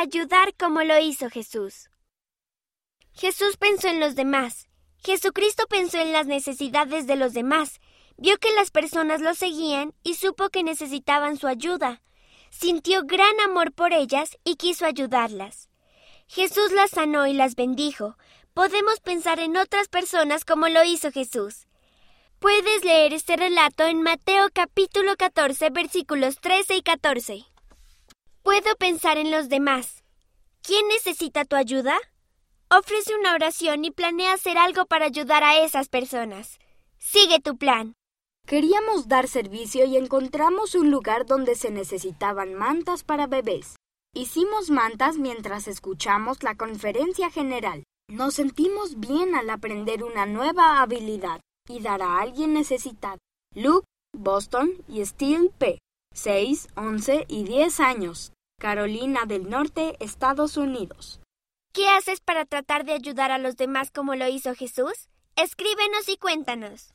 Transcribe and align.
ayudar 0.00 0.54
como 0.56 0.82
lo 0.82 0.98
hizo 0.98 1.30
Jesús. 1.30 1.90
Jesús 3.12 3.56
pensó 3.56 3.88
en 3.88 4.00
los 4.00 4.14
demás. 4.14 4.68
Jesucristo 4.98 5.66
pensó 5.68 5.98
en 5.98 6.12
las 6.12 6.26
necesidades 6.26 7.06
de 7.06 7.16
los 7.16 7.32
demás. 7.32 7.80
Vio 8.16 8.38
que 8.38 8.52
las 8.52 8.70
personas 8.70 9.20
lo 9.20 9.34
seguían 9.34 9.94
y 10.02 10.14
supo 10.14 10.50
que 10.50 10.62
necesitaban 10.62 11.36
su 11.36 11.46
ayuda. 11.46 12.02
Sintió 12.50 13.02
gran 13.04 13.38
amor 13.40 13.72
por 13.72 13.92
ellas 13.92 14.36
y 14.44 14.56
quiso 14.56 14.86
ayudarlas. 14.86 15.68
Jesús 16.26 16.72
las 16.72 16.90
sanó 16.90 17.26
y 17.26 17.32
las 17.32 17.54
bendijo. 17.54 18.16
Podemos 18.54 19.00
pensar 19.00 19.38
en 19.38 19.56
otras 19.56 19.88
personas 19.88 20.44
como 20.44 20.68
lo 20.68 20.82
hizo 20.84 21.10
Jesús. 21.12 21.66
Puedes 22.38 22.84
leer 22.84 23.12
este 23.12 23.36
relato 23.36 23.84
en 23.84 24.02
Mateo 24.02 24.48
capítulo 24.52 25.16
14 25.16 25.70
versículos 25.70 26.40
13 26.40 26.76
y 26.76 26.82
14. 26.82 27.49
Puedo 28.50 28.74
pensar 28.74 29.16
en 29.16 29.30
los 29.30 29.48
demás. 29.48 30.02
¿Quién 30.60 30.88
necesita 30.88 31.44
tu 31.44 31.54
ayuda? 31.54 31.96
Ofrece 32.68 33.16
una 33.16 33.32
oración 33.32 33.84
y 33.84 33.92
planea 33.92 34.32
hacer 34.32 34.58
algo 34.58 34.86
para 34.86 35.04
ayudar 35.04 35.44
a 35.44 35.62
esas 35.64 35.88
personas. 35.88 36.58
Sigue 36.98 37.38
tu 37.38 37.56
plan. 37.58 37.94
Queríamos 38.48 39.06
dar 39.06 39.28
servicio 39.28 39.84
y 39.84 39.96
encontramos 39.96 40.74
un 40.74 40.90
lugar 40.90 41.26
donde 41.26 41.54
se 41.54 41.70
necesitaban 41.70 42.54
mantas 42.54 43.04
para 43.04 43.28
bebés. 43.28 43.76
Hicimos 44.16 44.68
mantas 44.68 45.16
mientras 45.16 45.68
escuchamos 45.68 46.42
la 46.42 46.56
conferencia 46.56 47.30
general. 47.30 47.84
Nos 48.08 48.34
sentimos 48.34 48.98
bien 48.98 49.36
al 49.36 49.48
aprender 49.48 50.02
una 50.02 50.26
nueva 50.26 50.82
habilidad 50.82 51.40
y 51.68 51.78
dar 51.78 52.02
a 52.02 52.18
alguien 52.18 52.52
necesitado. 52.52 53.18
Luke, 53.54 53.86
Boston 54.12 54.72
y 54.88 55.06
Steel 55.06 55.52
P. 55.56 55.78
6, 56.12 56.66
11 56.74 57.26
y 57.28 57.44
10 57.44 57.78
años. 57.78 58.32
Carolina 58.60 59.24
del 59.26 59.48
Norte, 59.48 59.96
Estados 60.00 60.58
Unidos. 60.58 61.20
¿Qué 61.72 61.88
haces 61.88 62.20
para 62.20 62.44
tratar 62.44 62.84
de 62.84 62.92
ayudar 62.92 63.30
a 63.30 63.38
los 63.38 63.56
demás 63.56 63.90
como 63.90 64.14
lo 64.14 64.28
hizo 64.28 64.54
Jesús? 64.54 65.08
Escríbenos 65.34 66.08
y 66.10 66.18
cuéntanos. 66.18 66.92